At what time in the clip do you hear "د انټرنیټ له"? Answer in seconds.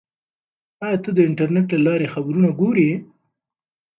1.15-1.79